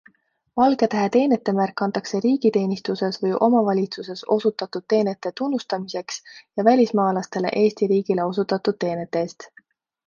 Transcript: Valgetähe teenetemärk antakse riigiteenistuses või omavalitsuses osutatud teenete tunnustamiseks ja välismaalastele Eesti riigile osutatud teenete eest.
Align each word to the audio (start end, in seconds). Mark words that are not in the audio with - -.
Valgetähe 0.59 1.09
teenetemärk 1.15 1.83
antakse 1.85 2.21
riigiteenistuses 2.25 3.21
või 3.25 3.35
omavalitsuses 3.49 4.25
osutatud 4.37 4.89
teenete 4.95 5.33
tunnustamiseks 5.43 6.21
ja 6.57 6.67
välismaalastele 6.73 7.55
Eesti 7.63 7.93
riigile 7.95 8.29
osutatud 8.35 8.83
teenete 8.87 9.27
eest. 9.29 9.51